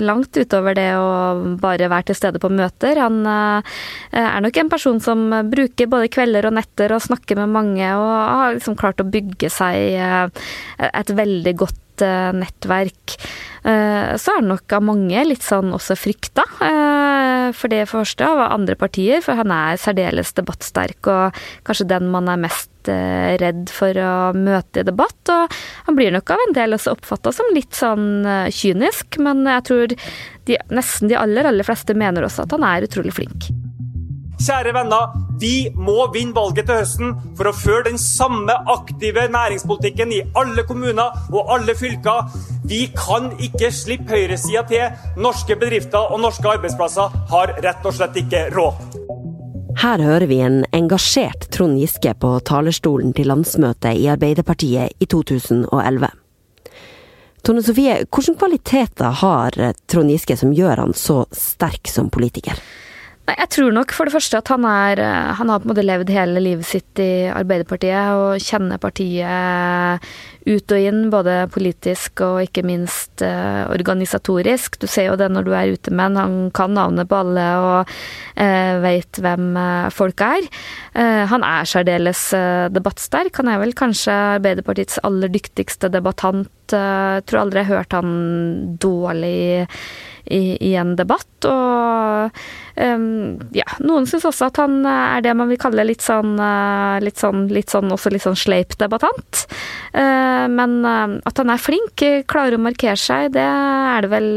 langt 0.00 0.37
utover 0.37 0.75
det 0.76 0.88
å 0.97 1.57
bare 1.61 1.91
være 1.93 2.09
til 2.11 2.17
stede 2.17 2.41
på 2.41 2.49
møter. 2.52 2.97
Han 3.02 3.26
er 3.26 4.41
nok 4.45 4.57
en 4.57 4.71
person 4.73 5.00
som 5.05 5.26
bruker 5.52 5.91
både 5.91 6.11
kvelder 6.12 6.49
og 6.49 6.57
netter 6.57 6.95
og 6.95 7.05
snakker 7.05 7.43
med 7.43 7.52
mange, 7.52 7.93
og 7.99 8.09
har 8.09 8.57
liksom 8.57 8.79
klart 8.81 9.02
å 9.05 9.09
bygge 9.09 9.52
seg 9.52 9.99
et 10.93 11.17
veldig 11.19 11.57
godt 11.61 11.83
nettverk. 12.37 13.16
Eh, 13.62 14.14
så 14.18 14.32
er 14.35 14.42
det 14.42 14.50
nok 14.50 14.75
av 14.75 14.82
mange 14.82 15.23
litt 15.26 15.44
sånn 15.47 15.71
også 15.75 15.94
frykta. 15.99 16.44
Eh, 16.66 17.49
for 17.54 17.71
det 17.71 17.85
første 17.90 18.26
av 18.26 18.42
andre 18.49 18.76
partier, 18.78 19.23
for 19.23 19.38
han 19.38 19.54
er 19.54 19.78
særdeles 19.80 20.35
debattsterk 20.38 21.11
og 21.12 21.42
kanskje 21.66 21.88
den 21.94 22.11
man 22.11 22.30
er 22.32 22.42
mest 22.42 22.90
eh, 22.90 23.38
redd 23.42 23.71
for 23.71 23.94
å 23.94 24.14
møte 24.35 24.82
i 24.82 24.88
debatt. 24.88 25.21
Og 25.30 25.59
han 25.87 25.99
blir 25.99 26.14
nok 26.14 26.35
av 26.35 26.42
en 26.49 26.56
del 26.59 26.75
også 26.78 26.97
oppfatta 26.97 27.35
som 27.35 27.54
litt 27.54 27.78
sånn 27.78 28.26
kynisk, 28.50 29.21
men 29.23 29.47
jeg 29.47 29.68
tror 29.71 29.99
de, 30.49 30.59
nesten 30.75 31.12
de 31.12 31.21
aller, 31.21 31.47
aller 31.47 31.66
fleste 31.66 31.94
mener 31.94 32.26
også 32.26 32.49
at 32.49 32.56
han 32.56 32.66
er 32.66 32.88
utrolig 32.88 33.14
flink. 33.14 33.52
Kjære 34.42 34.72
venner, 34.75 35.11
vi 35.38 35.68
må 35.78 36.08
vinne 36.11 36.34
valget 36.34 36.66
til 36.66 36.80
høsten 36.80 37.12
for 37.38 37.46
å 37.46 37.52
føre 37.54 37.84
den 37.92 38.00
samme 38.00 38.56
aktive 38.72 39.28
næringspolitikken 39.30 40.14
i 40.16 40.18
alle 40.40 40.64
kommuner 40.66 41.14
og 41.30 41.52
alle 41.54 41.76
fylker. 41.78 42.26
Vi 42.66 42.88
kan 42.96 43.30
ikke 43.38 43.70
slippe 43.70 44.11
høyresida 44.16 44.64
til. 44.66 44.99
Norske 45.22 45.54
bedrifter 45.61 46.11
og 46.11 46.25
norske 46.25 46.56
arbeidsplasser 46.56 47.14
har 47.30 47.54
rett 47.62 47.87
og 47.87 47.94
slett 47.94 48.18
ikke 48.25 48.49
råd. 48.56 48.99
Her 49.78 50.02
hører 50.11 50.26
vi 50.26 50.42
en 50.42 50.61
engasjert 50.75 51.46
Trond 51.54 51.78
Giske 51.78 52.11
på 52.18 52.34
talerstolen 52.42 53.14
til 53.14 53.30
landsmøtet 53.30 53.94
i 53.94 54.11
Arbeiderpartiet 54.11 54.99
i 54.99 55.06
2011. 55.06 56.11
Tone 57.46 57.62
Sofie, 57.62 58.00
hvilke 58.11 58.40
kvaliteter 58.42 59.22
har 59.22 59.62
Trond 59.87 60.11
Giske 60.11 60.34
som 60.40 60.50
gjør 60.54 60.88
han 60.88 60.99
så 60.99 61.22
sterk 61.30 61.87
som 61.90 62.11
politiker? 62.11 62.58
Nei, 63.29 63.37
Jeg 63.38 63.50
tror 63.55 63.75
nok 63.75 63.93
for 63.95 64.09
det 64.09 64.17
første 64.17 64.41
at 64.41 64.50
han 64.50 64.64
er 64.67 64.99
eh, 64.99 65.33
Han 65.38 65.52
har 65.52 65.62
på 65.62 65.69
en 65.69 65.73
måte 65.73 65.85
levd 65.85 66.11
hele 66.11 66.43
livet 66.43 66.67
sitt 66.67 67.02
i 67.02 67.29
Arbeiderpartiet 67.31 68.19
og 68.19 68.43
kjenner 68.43 68.81
partiet 68.83 70.09
ut 70.43 70.75
og 70.75 70.87
inn, 70.88 71.05
både 71.12 71.37
politisk 71.55 72.25
og 72.26 72.41
ikke 72.43 72.64
minst 72.67 73.23
eh, 73.23 73.62
organisatorisk. 73.71 74.81
Du 74.83 74.88
ser 74.91 75.07
jo 75.07 75.19
det 75.21 75.29
når 75.31 75.47
du 75.47 75.52
er 75.55 75.75
ute 75.76 75.93
med 75.95 76.17
han. 76.17 76.19
Han 76.19 76.50
kan 76.57 76.75
navnet 76.75 77.07
på 77.11 77.21
alle 77.23 77.47
og 77.62 77.93
eh, 78.35 78.75
vet 78.83 79.23
hvem 79.23 79.52
eh, 79.61 79.91
folk 79.95 80.25
er. 80.26 80.49
Eh, 80.99 81.23
han 81.31 81.47
er 81.47 81.69
særdeles 81.69 82.25
debattsterk. 82.75 83.38
Han 83.38 83.52
er 83.52 83.62
vel 83.62 83.76
kanskje 83.79 84.17
Arbeiderpartiets 84.41 84.99
aller 85.07 85.31
dyktigste 85.31 85.93
debattant. 85.95 86.50
Jeg 86.73 87.26
tror 87.29 87.45
aldri 87.45 87.62
jeg 87.62 87.71
har 87.71 87.83
hørt 87.85 88.00
han 88.00 88.12
dårlig 88.83 89.37
i, 90.33 90.57
i 90.61 90.73
en 90.81 90.95
debatt. 90.97 91.47
Og 91.49 92.41
um, 92.77 93.07
ja, 93.57 93.67
noen 93.85 94.09
syns 94.09 94.27
også 94.29 94.49
at 94.49 94.61
han 94.62 94.81
er 94.89 95.25
det 95.25 95.35
man 95.39 95.51
vil 95.53 95.61
kalle 95.61 95.87
litt 95.87 96.05
sånn, 96.05 96.35
uh, 96.41 96.97
litt 97.05 97.21
sånn, 97.21 97.47
litt 97.53 97.73
sånn 97.73 97.93
også 97.93 98.12
litt 98.15 98.25
sånn 98.25 98.39
sleip 98.39 98.77
debattant. 98.81 99.45
Uh, 99.93 100.49
men 100.53 100.81
at 100.85 101.39
han 101.39 101.53
er 101.53 101.61
flink, 101.61 102.03
klarer 102.31 102.57
å 102.57 102.62
markere 102.62 102.99
seg, 102.99 103.33
det 103.37 103.45
er 103.45 104.05
det 104.05 104.11
vel 104.12 104.33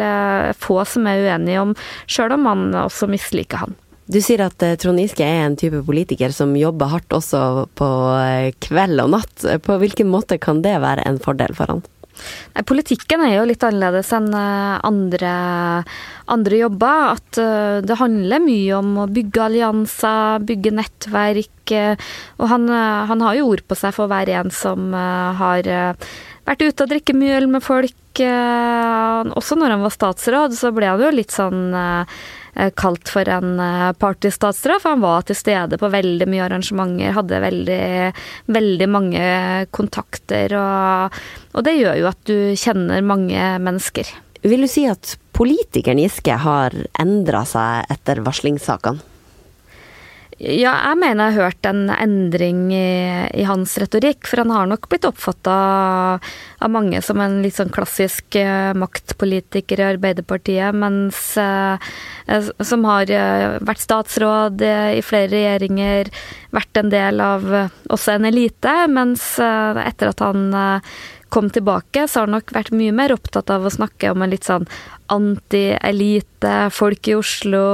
få 0.59 0.81
som 0.87 1.07
er 1.09 1.23
uenige 1.25 1.63
om, 1.63 1.73
sjøl 2.11 2.35
om 2.35 2.45
man 2.45 2.69
også 2.85 3.09
misliker 3.09 3.65
han. 3.65 3.75
Du 4.05 4.19
sier 4.21 4.43
at 4.45 4.61
Trond 4.81 5.01
Giske 5.01 5.25
er 5.25 5.47
en 5.47 5.55
type 5.57 5.79
politiker 5.87 6.29
som 6.35 6.51
jobber 6.57 6.91
hardt 6.91 7.15
også 7.17 7.39
på 7.79 7.87
kveld 8.61 9.01
og 9.01 9.15
natt. 9.15 9.45
På 9.65 9.79
hvilken 9.81 10.11
måte 10.13 10.37
kan 10.37 10.61
det 10.61 10.75
være 10.83 11.07
en 11.09 11.17
fordel 11.23 11.57
for 11.57 11.73
han? 11.73 11.81
Nei, 12.55 12.63
politikken 12.67 13.23
er 13.25 13.35
jo 13.37 13.47
litt 13.49 13.63
annerledes 13.65 14.11
enn 14.15 14.29
eh, 14.35 14.75
andre, 14.87 15.31
andre 16.31 16.61
jobber. 16.61 17.15
At 17.15 17.39
eh, 17.41 17.81
det 17.85 17.99
handler 17.99 18.43
mye 18.43 18.77
om 18.77 18.93
å 19.03 19.09
bygge 19.11 19.43
allianser, 19.47 20.45
bygge 20.47 20.75
nettverk. 20.79 21.73
Eh, 21.75 22.07
og 22.39 22.47
han, 22.51 22.69
han 22.69 23.25
har 23.25 23.39
jo 23.39 23.49
ord 23.51 23.65
på 23.67 23.77
seg 23.79 23.95
for 23.97 24.11
hver 24.11 24.31
en 24.39 24.53
som 24.53 24.93
har 24.95 25.67
vært 26.45 26.61
ute 26.63 26.85
og 26.85 26.91
drikke 26.91 27.15
mye 27.17 27.39
øl 27.41 27.49
med 27.57 27.65
folk. 27.65 27.95
Også 28.15 29.57
når 29.59 29.73
han 29.75 29.83
var 29.83 29.91
statsråd, 29.91 30.55
så 30.55 30.71
ble 30.75 30.87
han 30.87 31.01
jo 31.03 31.11
litt 31.11 31.33
sånn 31.35 31.75
kalt 32.77 33.09
for 33.11 33.29
en 33.31 33.59
eh, 33.59 33.91
partystatsråd, 33.99 34.81
for 34.81 34.95
han 34.95 35.03
var 35.03 35.25
til 35.27 35.37
stede 35.39 35.79
på 35.81 35.91
veldig 35.91 36.27
mye 36.31 36.45
arrangementer, 36.47 37.15
hadde 37.17 37.41
veldig, 37.43 37.87
veldig 38.57 38.89
mange 38.91 39.25
kontakter, 39.75 40.55
og, 40.59 41.17
og 41.53 41.67
det 41.67 41.75
gjør 41.79 41.99
jo 42.01 42.11
at 42.11 42.21
du 42.29 42.37
kjenner 42.59 43.05
mange 43.05 43.49
mennesker. 43.63 44.13
Vil 44.45 44.65
du 44.65 44.69
si 44.69 44.85
at 44.89 45.15
politikeren 45.35 45.99
Giske 46.03 46.37
har 46.45 46.75
endra 47.01 47.43
seg 47.49 47.91
etter 47.91 48.21
varslingssakene? 48.25 49.14
Ja, 50.35 50.73
jeg 50.89 50.99
mener 50.99 51.29
jeg 51.29 51.35
har 51.37 51.45
hørt 51.47 51.67
en 51.69 51.85
endring 51.93 52.65
i, 52.75 53.27
i 53.39 53.45
hans 53.47 53.77
retorikk. 53.79 54.27
For 54.27 54.41
han 54.43 54.51
har 54.51 54.67
nok 54.67 54.89
blitt 54.91 55.07
oppfatta 55.07 55.53
av 56.19 56.73
mange 56.73 56.99
som 57.05 57.21
en 57.23 57.37
litt 57.43 57.55
sånn 57.55 57.71
klassisk 57.71 58.35
uh, 58.35 58.75
maktpolitiker 58.75 59.79
i 59.79 59.87
Arbeiderpartiet, 59.93 60.75
mens 60.75 61.37
uh, 61.39 61.79
Som 62.59 62.83
har 62.89 63.07
vært 63.63 63.83
statsråd 63.83 64.63
i 64.65 65.01
flere 65.05 65.29
regjeringer, 65.31 66.09
vært 66.55 66.79
en 66.81 66.89
del 66.91 67.21
av 67.21 67.45
også 67.93 68.15
en 68.15 68.25
elite, 68.27 68.73
mens 68.89 69.35
etter 69.39 70.09
at 70.09 70.23
han 70.25 70.49
kom 71.35 71.49
tilbake, 71.51 72.05
så 72.07 72.21
har 72.21 72.29
han 72.29 72.37
nok 72.37 72.53
vært 72.55 72.71
mye 72.75 72.93
mer 72.95 73.11
opptatt 73.11 73.51
av 73.51 73.65
å 73.67 73.73
snakke 73.73 74.13
om 74.13 74.23
en 74.23 74.31
litt 74.31 74.47
sånn 74.47 74.67
anti-elite, 75.11 76.53
folk 76.73 77.09
i 77.11 77.17
Oslo, 77.17 77.65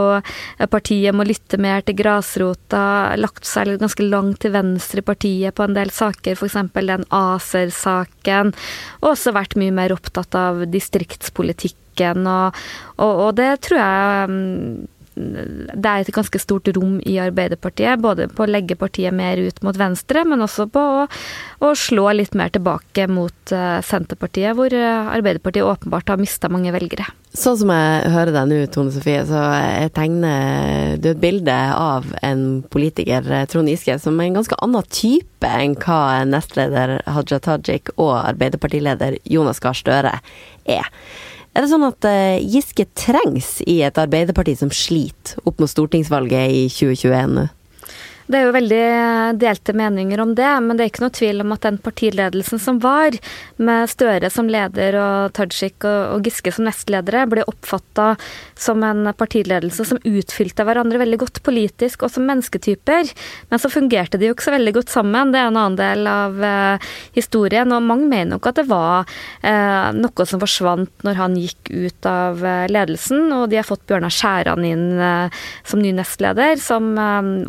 partiet 0.74 1.15
må 1.15 1.25
lytte 1.27 1.60
mer 1.62 1.86
til 1.86 2.00
grasrota, 2.00 3.13
lagt 3.22 3.46
seg 3.48 3.75
ganske 3.82 4.08
langt 4.08 4.41
til 4.44 4.56
venstre 4.56 5.03
i 5.03 5.08
partiet 5.12 5.56
på 5.56 5.68
en 5.68 5.77
del 5.77 5.94
saker, 5.94 6.36
f.eks. 6.36 6.58
den 6.74 7.06
ACER-saken, 7.22 8.56
og 9.03 9.13
også 9.13 9.36
vært 9.38 9.56
mye 9.62 9.75
mer 9.77 9.94
opptatt 9.96 10.36
av 10.36 10.65
distriktspolitikken, 10.74 12.25
og, 12.25 12.58
og, 12.98 13.27
og 13.27 13.38
det 13.39 13.51
tror 13.68 13.80
jeg 13.84 14.34
mm, 14.34 14.74
det 15.22 15.88
er 15.88 16.04
et 16.04 16.13
ganske 16.16 16.42
stort 16.42 16.70
rom 16.75 17.00
i 17.08 17.18
Arbeiderpartiet, 17.22 18.01
både 18.01 18.28
på 18.32 18.46
å 18.46 18.50
legge 18.50 18.78
partiet 18.80 19.16
mer 19.16 19.40
ut 19.42 19.62
mot 19.66 19.78
venstre, 19.78 20.24
men 20.28 20.44
også 20.44 20.68
på 20.72 20.82
å, 20.82 21.08
å 21.63 21.72
slå 21.78 22.10
litt 22.18 22.36
mer 22.38 22.51
tilbake 22.54 23.08
mot 23.12 23.54
uh, 23.56 23.80
Senterpartiet, 23.86 24.56
hvor 24.58 24.74
uh, 24.74 25.12
Arbeiderpartiet 25.13 25.68
åpenbart 25.68 26.12
har 26.13 26.22
mista 26.22 26.51
mange 26.51 26.74
velgere. 26.75 27.08
Sånn 27.32 27.56
som 27.62 27.72
jeg 27.72 28.12
hører 28.12 28.34
deg 28.36 28.50
nå, 28.51 28.60
Tone 28.74 28.92
Sofie, 28.92 29.24
så 29.28 29.40
jeg 29.56 29.94
tegner 29.96 30.98
du 31.00 31.13
et 31.13 31.22
bilde 31.22 31.56
av 31.72 32.10
en 32.28 32.42
politiker, 32.74 33.24
eh, 33.24 33.46
Trond 33.48 33.72
Giske, 33.72 33.96
som 34.04 34.20
er 34.20 34.28
en 34.28 34.42
ganske 34.42 34.58
annen 34.60 34.90
type 34.92 35.48
enn 35.48 35.78
hva 35.80 36.01
nestleder 36.28 36.98
Haja 37.08 37.40
Tajik 37.40 37.94
og 37.96 38.18
Arbeiderpartileder 38.20 39.16
Jonas 39.24 39.63
Gahr 39.63 39.80
Støre 39.80 40.18
er. 40.68 40.92
Er 41.51 41.65
det 41.65 41.72
sånn 41.72 41.84
at 41.84 42.05
uh, 42.08 42.39
Giske 42.39 42.86
trengs 42.96 43.58
i 43.67 43.81
et 43.84 43.98
Arbeiderparti 44.00 44.53
som 44.55 44.72
sliter 44.72 45.41
opp 45.43 45.60
mot 45.60 45.72
stortingsvalget 45.72 46.53
i 46.55 46.62
2021 46.72 47.36
nå? 47.36 47.50
Det 48.28 48.38
er 48.38 48.46
jo 48.46 48.54
veldig 48.56 48.86
delte 49.42 49.74
meninger 49.75 50.22
om 50.24 50.34
det, 50.38 50.50
men 50.63 50.78
det 50.78 50.86
er 50.86 50.92
ikke 50.92 51.04
noe 51.04 51.16
tvil 51.16 51.44
om 51.44 51.54
at 51.56 51.66
den 51.66 51.80
partiledelsen 51.82 52.62
som 52.62 52.80
var, 52.84 53.18
med 53.62 53.90
Støre 53.92 54.30
som 54.34 54.50
leder 54.51 54.96
og 55.00 55.34
Tajik 55.38 55.86
og 55.88 56.25
Giske 56.25 56.54
som 56.54 56.68
nestledere, 56.68 57.25
ble 57.30 57.46
oppfatta 57.50 58.13
som 58.58 58.84
en 58.86 59.10
partiledelse 59.18 59.86
som 59.90 60.00
utfylte 60.08 60.66
hverandre 60.66 61.01
veldig 61.01 61.20
godt 61.24 61.42
politisk 61.46 62.06
og 62.06 62.13
som 62.13 62.28
mennesketyper. 62.30 63.12
Men 63.50 63.62
så 63.62 63.72
fungerte 63.74 64.20
de 64.22 64.30
jo 64.30 64.36
ikke 64.36 64.48
så 64.48 64.56
veldig 64.56 64.75
godt 64.80 64.94
sammen. 64.94 65.34
Det 65.34 65.42
er 65.42 65.50
en 65.50 65.60
annen 65.60 65.80
del 65.80 66.10
av 66.10 66.38
uh, 66.42 66.92
historien. 67.18 67.74
Og 67.74 67.86
mange 67.86 68.08
mener 68.10 68.36
nok 68.36 68.51
at 68.51 68.62
det 68.62 68.68
var 68.70 69.10
uh, 69.44 69.90
noe 69.98 70.28
som 70.30 70.42
forsvant 70.42 71.06
når 71.08 71.20
han 71.20 71.38
gikk 71.40 71.74
ut 71.74 72.10
av 72.10 72.42
uh, 72.46 72.66
ledelsen, 72.72 73.28
og 73.36 73.50
de 73.51 73.60
har 73.60 73.68
fått 73.68 73.86
Bjørnar 73.90 74.13
Skjæran 74.13 74.66
inn 74.68 74.88
som 75.68 75.82
ny 75.82 75.92
nestleder, 75.96 76.60
som 76.62 76.94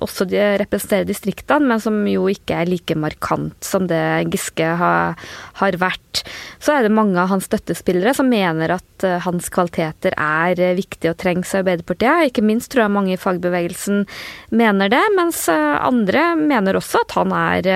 også 0.03 0.25
de 0.29 0.41
representerer 0.41 0.72
distriktene, 0.73 1.69
men 1.73 1.83
som 1.83 1.99
jo 2.09 2.29
ikke 2.31 2.63
er 2.63 2.71
like 2.71 2.97
markant 2.99 3.59
som 3.65 3.89
det 3.91 4.03
Giske 4.33 4.67
har, 4.81 5.19
har 5.61 5.81
vært. 5.81 6.23
Så 6.63 6.77
er 6.77 6.87
det 6.87 6.95
mange 6.95 7.19
av 7.21 7.31
hans 7.33 7.49
støttespillere 7.51 8.15
som 8.15 8.31
mener 8.31 8.77
at 8.77 9.07
uh, 9.07 9.19
hans 9.25 9.49
kvaliteter 9.53 10.15
er 10.17 10.57
viktig 10.77 10.93
viktige 10.93 11.13
og 11.13 11.19
trengs 11.21 11.55
av 11.55 11.63
Arbeiderpartiet. 11.63 12.31
Ikke 12.31 12.45
minst 12.45 12.71
tror 12.73 12.85
jeg 12.85 12.95
mange 12.95 13.15
i 13.15 13.21
fagbevegelsen 13.21 14.05
mener 14.51 14.91
det, 14.93 15.03
mens 15.17 15.49
uh, 15.49 15.79
andre 15.83 16.37
mener 16.37 16.77
også 16.79 17.03
at 17.03 17.17
han 17.17 17.33
er 17.33 17.71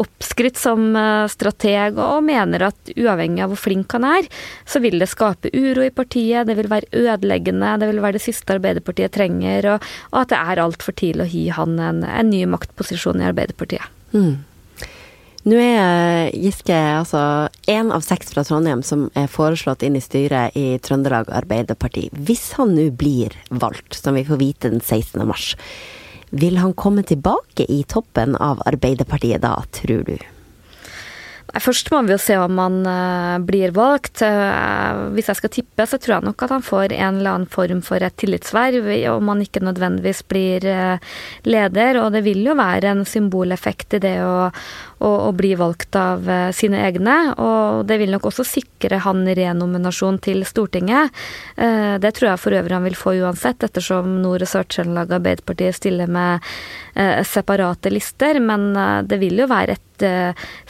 oppskrytt 0.00 0.58
som 0.58 0.94
strateg, 1.30 1.98
og 1.98 2.24
mener 2.26 2.66
at 2.70 2.92
uavhengig 2.96 3.44
av 3.44 3.52
hvor 3.52 3.60
flink 3.60 3.92
han 3.96 4.06
er, 4.08 4.28
så 4.68 4.80
vil 4.82 4.98
det 5.00 5.08
skape 5.10 5.52
uro 5.54 5.84
i 5.84 5.92
partiet, 5.94 6.46
det 6.48 6.56
vil 6.58 6.70
være 6.70 6.90
ødeleggende, 6.92 7.76
det 7.80 7.90
vil 7.90 8.02
være 8.02 8.18
det 8.18 8.24
siste 8.24 8.56
Arbeiderpartiet 8.56 9.14
trenger, 9.14 9.74
og, 9.74 9.88
og 10.12 10.22
at 10.22 10.32
det 10.32 10.40
er 10.40 10.62
altfor 10.64 10.96
tidlig 10.96 11.19
å 11.22 11.28
gi 11.28 11.48
han 11.54 11.78
en, 11.78 12.04
en 12.04 12.30
ny 12.30 12.44
maktposisjon 12.50 13.20
i 13.22 13.28
Arbeiderpartiet. 13.28 13.86
Mm. 14.14 14.38
Nå 15.48 15.56
er 15.56 16.34
Giske 16.36 16.76
altså 16.76 17.20
én 17.70 17.88
av 17.94 18.04
seks 18.04 18.34
fra 18.34 18.44
Trondheim 18.44 18.82
som 18.84 19.06
er 19.16 19.30
foreslått 19.32 19.86
inn 19.86 19.96
i 19.96 20.02
styret 20.04 20.56
i 20.58 20.76
Trøndelag 20.84 21.30
Arbeiderparti. 21.32 22.10
Hvis 22.12 22.50
han 22.58 22.74
nå 22.76 22.90
blir 22.92 23.32
valgt, 23.48 23.96
som 23.96 24.18
vi 24.18 24.26
får 24.28 24.40
vite 24.42 24.72
den 24.74 24.84
16. 24.84 25.24
mars, 25.28 25.54
vil 26.30 26.60
han 26.60 26.76
komme 26.76 27.06
tilbake 27.08 27.64
i 27.72 27.80
toppen 27.88 28.36
av 28.36 28.60
Arbeiderpartiet 28.68 29.40
da, 29.42 29.56
tror 29.72 30.04
du? 30.12 30.18
Først 31.58 31.88
må 31.90 32.02
vi 32.06 32.12
jo 32.14 32.20
se 32.20 32.36
om 32.38 32.58
han 32.60 32.76
uh, 32.86 33.38
blir 33.42 33.72
valgt. 33.74 34.22
Uh, 34.22 35.10
hvis 35.16 35.30
jeg 35.30 35.38
skal 35.40 35.52
tippe, 35.54 35.86
så 35.88 35.98
tror 35.98 36.16
jeg 36.16 36.28
nok 36.28 36.44
at 36.46 36.54
han 36.54 36.64
får 36.64 36.94
en 36.94 37.18
eller 37.18 37.32
annen 37.32 37.50
form 37.50 37.80
for 37.82 38.02
et 38.04 38.16
tillitsverv, 38.20 38.86
om 39.10 39.32
han 39.32 39.42
ikke 39.42 39.64
nødvendigvis 39.64 40.22
blir 40.30 40.66
uh, 40.70 41.18
leder. 41.48 41.98
Og 42.04 42.14
det 42.14 42.22
vil 42.26 42.44
jo 42.46 42.56
være 42.58 42.92
en 42.92 43.02
symboleffekt 43.08 43.98
i 43.98 44.02
det 44.04 44.14
å, 44.22 44.50
å, 44.50 45.10
å 45.10 45.30
bli 45.34 45.52
valgt 45.58 45.98
av 45.98 46.28
sine 46.54 46.84
egne. 46.86 47.18
Og 47.42 47.84
det 47.88 47.98
vil 48.02 48.14
nok 48.14 48.30
også 48.30 48.46
sikre 48.46 49.00
han 49.02 49.26
renominasjon 49.26 50.20
til 50.22 50.44
Stortinget. 50.46 51.14
det 51.56 52.10
tror 52.16 52.30
jeg 52.30 52.40
for 52.42 52.56
øvrig 52.56 52.76
han 52.76 52.86
vil 52.86 52.98
få 52.98 53.14
uansett, 53.20 53.64
ettersom 53.66 54.20
Nord- 54.22 54.44
og 54.44 54.50
Sør-Trøndelag 54.50 55.14
Arbeiderpartiet 55.18 55.78
stiller 55.78 56.10
med 56.10 56.44
separate 57.26 57.92
lister. 57.92 58.40
Men 58.44 58.72
det 59.08 59.20
vil 59.22 59.42
jo 59.42 59.48
være 59.50 59.78
et 59.78 60.06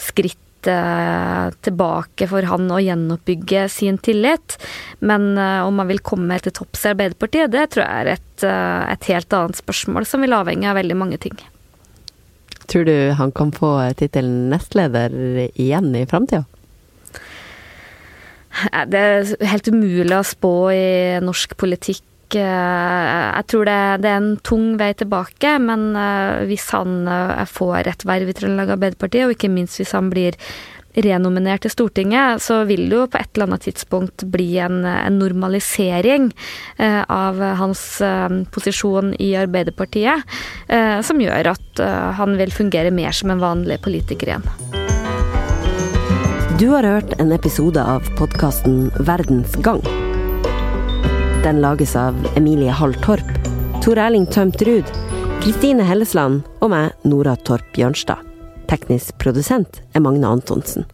skritt 0.01 0.39
Eh, 0.41 0.50
tilbake 0.67 2.29
for 2.31 2.47
han 2.51 2.69
å 2.71 2.81
gjenoppbygge 2.83 3.65
sin 3.73 3.99
tillit. 3.99 4.59
Men 5.01 5.33
eh, 5.39 5.63
om 5.67 5.79
han 5.81 5.91
vil 5.91 6.03
komme 6.05 6.39
til 6.43 6.55
topps 6.57 6.85
i 6.85 6.93
Arbeiderpartiet, 6.93 7.53
det 7.53 7.71
tror 7.73 7.87
jeg 7.87 8.05
er 8.05 8.13
et, 8.17 8.45
eh, 8.45 8.83
et 8.93 9.09
helt 9.13 9.39
annet 9.39 9.61
spørsmål, 9.63 10.09
som 10.09 10.25
vil 10.25 10.37
avhenge 10.37 10.69
av 10.71 10.79
veldig 10.81 10.99
mange 10.99 11.21
ting. 11.23 11.39
Tror 12.71 12.87
du 12.87 12.95
han 13.19 13.33
kan 13.35 13.51
få 13.55 13.73
tittelen 13.99 14.51
nestleder 14.53 15.15
igjen 15.51 15.91
i 15.99 16.07
framtida? 16.07 16.45
Det 18.91 19.01
er 19.01 19.31
helt 19.47 19.69
umulig 19.71 20.17
å 20.17 20.27
spå 20.27 20.55
i 20.75 20.87
norsk 21.23 21.55
politikk 21.59 22.05
jeg 22.39 23.47
tror 23.51 23.69
det, 23.69 23.79
det, 24.05 24.11
er 24.11 24.21
en 24.21 24.35
tung 24.47 24.75
vei 24.81 24.93
tilbake, 24.95 25.57
men 25.63 25.91
eh, 25.99 26.45
hvis 26.51 26.69
han 26.77 27.09
eh, 27.11 27.47
får 27.49 27.91
et 27.91 28.05
verv 28.07 28.31
i 28.31 28.37
Trøndelag 28.37 28.77
Arbeiderparti, 28.77 29.25
og 29.25 29.35
ikke 29.35 29.51
minst 29.53 29.81
hvis 29.81 29.97
han 29.97 30.13
blir 30.13 30.39
renominert 30.95 31.63
til 31.65 31.73
Stortinget, 31.73 32.43
så 32.43 32.65
vil 32.69 32.89
det 32.91 32.97
jo 32.97 33.07
på 33.11 33.21
et 33.21 33.31
eller 33.35 33.51
annet 33.51 33.67
tidspunkt 33.69 34.25
bli 34.33 34.49
en, 34.63 34.83
en 34.85 35.19
normalisering 35.21 36.31
eh, 36.79 37.03
av 37.07 37.39
hans 37.61 37.85
eh, 38.05 38.29
posisjon 38.51 39.15
i 39.23 39.33
Arbeiderpartiet, 39.39 40.27
eh, 40.69 40.99
som 41.07 41.23
gjør 41.23 41.53
at 41.55 41.85
eh, 41.85 42.11
han 42.19 42.37
vil 42.41 42.55
fungere 42.55 42.95
mer 42.95 43.15
som 43.17 43.31
en 43.31 43.43
vanlig 43.43 43.81
politiker 43.85 44.35
igjen. 44.35 44.49
Du 46.61 46.69
har 46.75 46.85
hørt 46.85 47.15
en 47.23 47.33
episode 47.33 47.81
av 47.81 48.05
podkasten 48.19 48.91
Verdens 49.07 49.55
gang. 49.65 49.81
Den 51.41 51.61
lages 51.61 51.97
av 51.97 52.17
Emilie 52.37 52.71
Hall 52.71 52.95
Torp, 53.01 53.29
Tor 53.81 53.97
Erling 53.97 54.27
Tømt 54.27 54.61
Ruud, 54.63 54.85
Kristine 55.41 55.87
Hellesland 55.89 56.43
og 56.61 56.69
meg, 56.69 56.91
Nora 57.09 57.33
Torp 57.49 57.65
Bjørnstad. 57.73 58.21
Teknisk 58.69 59.17
produsent 59.23 59.79
er 59.97 60.05
Magne 60.05 60.29
Antonsen. 60.29 60.85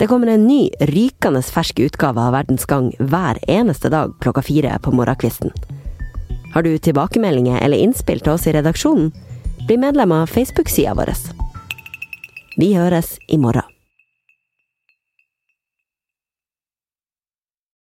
Det 0.00 0.08
kommer 0.10 0.32
en 0.32 0.48
ny, 0.48 0.72
rykende 0.90 1.42
fersk 1.46 1.84
utgave 1.86 2.18
av 2.18 2.34
Verdens 2.34 2.66
Gang 2.66 2.88
hver 2.98 3.38
eneste 3.46 3.92
dag 3.94 4.16
klokka 4.24 4.42
fire 4.42 4.74
på 4.82 4.90
morgenkvisten. 4.90 5.54
Har 6.50 6.66
du 6.66 6.74
tilbakemeldinger 6.74 7.62
eller 7.62 7.78
innspill 7.78 8.24
til 8.26 8.34
oss 8.34 8.48
i 8.50 8.56
redaksjonen? 8.58 9.12
Bli 9.68 9.78
medlem 9.78 10.16
av 10.18 10.34
Facebook-sida 10.34 10.96
vår. 10.98 11.14
Vi 12.58 12.74
høres 12.74 13.20
i 13.30 13.38
morgen. 13.38 13.73